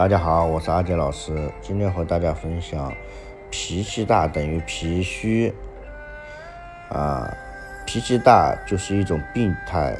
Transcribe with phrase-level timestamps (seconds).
[0.00, 2.90] 大家好，我是阿杰老师，今天和大家分享，
[3.50, 5.52] 脾气大等于脾虚
[6.88, 7.30] 啊，
[7.84, 9.94] 脾气大就是一种病态。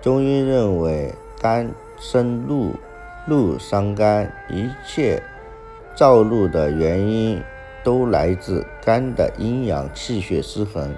[0.00, 2.74] 中医认为，肝生怒，
[3.26, 5.22] 怒伤肝，一切
[5.94, 7.42] 躁怒的原因
[7.84, 10.96] 都来自肝的阴阳气血失衡，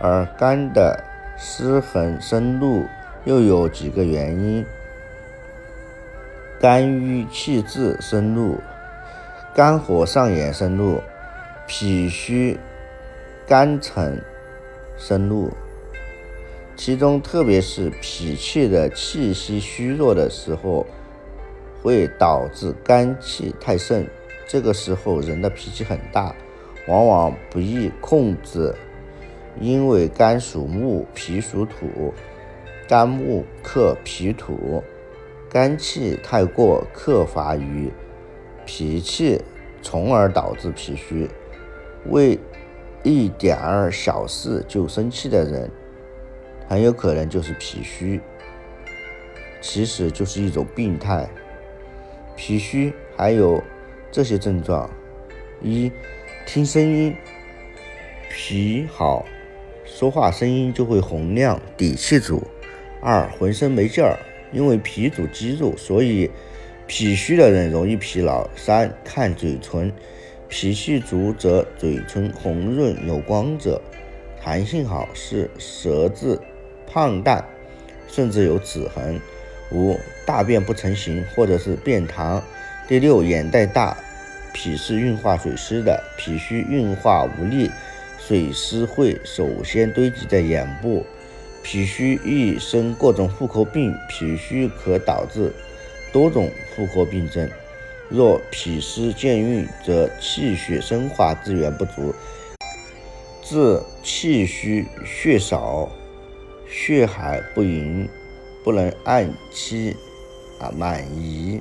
[0.00, 1.04] 而肝的
[1.38, 2.84] 失衡生怒
[3.22, 4.66] 又有几个原因。
[6.60, 8.60] 肝郁气滞生怒，
[9.54, 11.00] 肝火上炎生怒，
[11.66, 12.60] 脾虚
[13.46, 14.22] 肝沉
[14.98, 15.50] 生怒。
[16.76, 20.84] 其中特别是脾气的气息虚弱的时候，
[21.82, 24.06] 会导致肝气太盛。
[24.46, 26.34] 这个时候人的脾气很大，
[26.86, 28.74] 往往不易控制。
[29.58, 32.12] 因为肝属木，脾属土，
[32.86, 34.84] 肝木克脾土。
[35.50, 37.90] 肝气太过克伐于
[38.64, 39.42] 脾气，
[39.82, 41.28] 从而导致脾虚。
[42.06, 42.38] 为
[43.02, 45.68] 一点儿小事就生气的人，
[46.68, 48.20] 很有可能就是脾虚，
[49.60, 51.28] 其实就是一种病态。
[52.36, 53.60] 脾虚还有
[54.12, 54.88] 这些症状：
[55.60, 55.90] 一、
[56.46, 57.12] 听声音
[58.30, 59.26] 脾好，
[59.84, 62.38] 说话声音就会洪亮，底气足；
[63.02, 64.16] 二、浑身没劲儿。
[64.52, 66.30] 因为脾主肌肉，所以
[66.86, 68.48] 脾虚的人容易疲劳。
[68.56, 69.92] 三看嘴唇，
[70.48, 73.80] 脾气足则嘴唇红润有光泽，
[74.42, 76.38] 弹性好，是舌质
[76.86, 77.44] 胖淡，
[78.08, 79.20] 甚至有齿痕。
[79.72, 82.42] 五大便不成形或者是便溏。
[82.88, 83.96] 第六眼袋大，
[84.52, 87.70] 脾是运化水湿的，脾虚运化无力，
[88.18, 91.06] 水湿会首先堆积在眼部。
[91.72, 95.54] 脾虚易生各种妇科病，脾虚可导致
[96.12, 97.48] 多种妇科病症。
[98.08, 102.12] 若脾湿健运，则气血生化资源不足，
[103.40, 105.88] 致气虚血少、
[106.68, 108.08] 血海不盈，
[108.64, 109.96] 不能按期
[110.58, 111.60] 啊满宜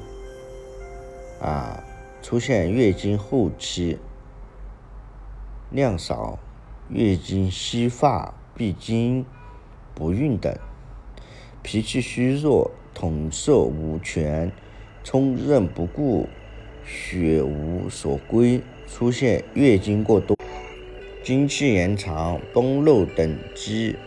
[1.40, 1.84] 啊，
[2.24, 4.00] 出现月经后期
[5.70, 6.40] 量少、
[6.90, 9.24] 月经稀发、闭经。
[10.00, 10.58] 不孕等，
[11.62, 14.50] 脾气虚弱，统摄无权，
[15.04, 16.30] 冲任不顾，
[16.86, 20.38] 血无所归，出现月经过多、
[21.22, 23.98] 经期延长、崩漏等疾，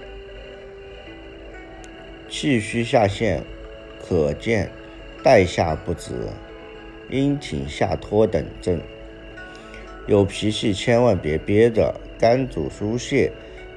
[2.26, 3.44] 气虚下陷，
[4.00, 4.70] 可见
[5.22, 6.26] 带下不止、
[7.10, 8.80] 阴挺下脱等症。
[10.06, 13.30] 有脾气千万别憋着，肝主疏泄。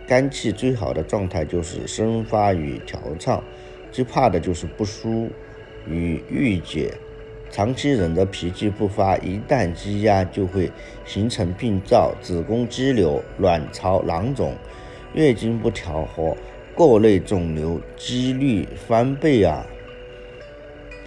[0.07, 3.43] 肝气最好的状态就是生发与调畅，
[3.91, 5.29] 最怕的就是不舒
[5.87, 6.93] 与郁结。
[7.49, 10.71] 长期忍着脾气不发，一旦积压，就会
[11.05, 14.53] 形成病灶，子宫肌瘤、卵巢囊肿，
[15.13, 16.35] 月经不调和，
[16.75, 19.65] 各类肿瘤几率翻倍啊！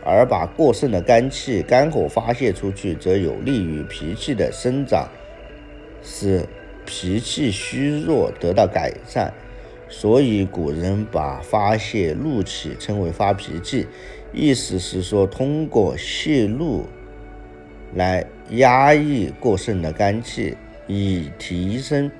[0.02, 5.06] 而把过剩的肝气、肝火发泄出去，则有利于脾气的生长，
[6.02, 6.44] 使。
[6.90, 9.30] 脾气虚弱得到改善，
[9.90, 13.86] 所以古人把发泄怒气称为发脾气，
[14.32, 16.86] 意思是说通过泄怒
[17.94, 20.56] 来压抑过剩的肝气，
[20.86, 22.10] 以提升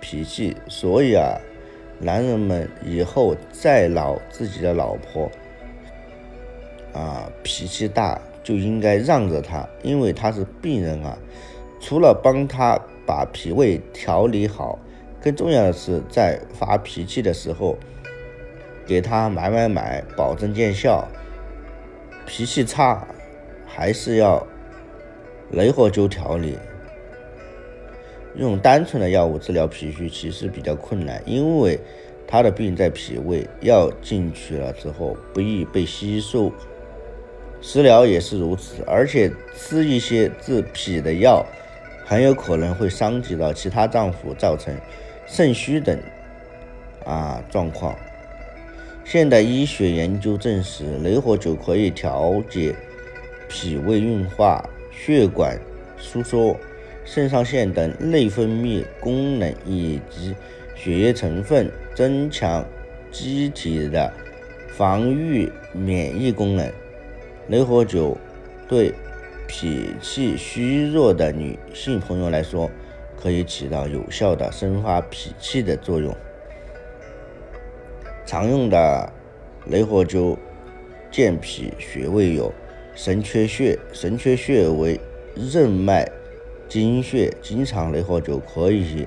[0.00, 0.56] 脾气。
[0.68, 1.36] 所以啊，
[1.98, 5.28] 男人们以后再闹自己的老婆
[6.92, 11.18] 啊脾气大，就应该让着她，因为她是病人啊，
[11.80, 12.80] 除了帮她。
[13.06, 14.78] 把脾胃调理好，
[15.20, 17.76] 更重要的是在发脾气的时候，
[18.86, 21.06] 给他买买买，保证见效。
[22.24, 23.06] 脾气差，
[23.66, 24.46] 还是要
[25.50, 26.56] 雷火灸调理。
[28.36, 31.78] 用单纯的药物治疗脾虚其实比较困难，因为
[32.26, 36.50] 他的病在脾胃，药进去了之后不易被吸收。
[37.60, 41.44] 食疗也是如此，而且吃一些治脾的药。
[42.12, 44.76] 很有可能会伤及到其他脏腑，造成
[45.26, 45.98] 肾虚等
[47.06, 47.96] 啊状况。
[49.02, 52.74] 现代医学研究证实，雷火灸可以调节
[53.48, 55.58] 脾胃运化、血管
[55.96, 56.54] 收缩、
[57.02, 60.36] 肾上腺等内分泌功能以及
[60.76, 62.62] 血液成分，增强
[63.10, 64.12] 机体的
[64.76, 66.70] 防御免疫功能。
[67.48, 68.14] 雷火灸
[68.68, 68.92] 对。
[69.54, 72.70] 脾气虚弱的女性朋友来说，
[73.14, 76.16] 可以起到有效的生发脾气的作用。
[78.24, 79.12] 常用的
[79.66, 80.38] 雷火灸
[81.10, 82.50] 健脾穴位有
[82.94, 84.98] 神阙穴，神阙穴为
[85.36, 86.10] 任脉
[86.66, 89.06] 经穴，经常雷火灸可以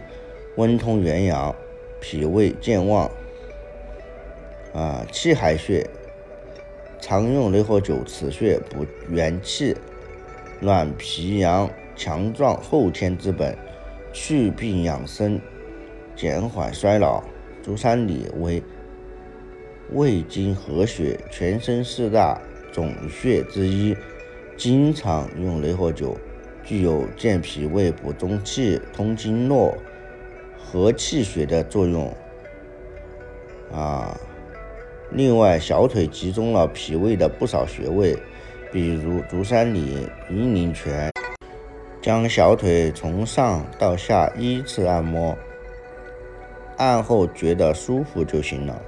[0.57, 1.55] 温通元阳，
[1.99, 3.09] 脾胃健旺。
[4.75, 5.89] 啊，气海穴，
[7.01, 9.75] 常用雷火灸，此穴补元气，
[10.59, 13.57] 暖脾阳，强壮后天之本，
[14.13, 15.39] 祛病养生，
[16.15, 17.23] 减缓衰老。
[17.63, 18.61] 足三里为
[19.91, 22.39] 胃经合穴，全身四大
[22.71, 23.97] 总穴之一，
[24.55, 26.15] 经常用雷火灸，
[26.63, 29.75] 具有健脾胃、补中气、通经络、
[30.59, 32.15] 和气血的作用。
[33.73, 34.15] 啊，
[35.11, 38.15] 另外小腿集中了脾胃的不少穴位，
[38.75, 41.09] 比如足三里、阴陵泉，
[42.01, 45.33] 将小腿从上到下依次按摩，
[46.75, 48.81] 按后觉得舒服就行了。